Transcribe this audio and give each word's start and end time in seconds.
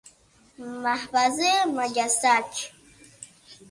محفظه 0.59 1.51
مگسک 1.75 2.73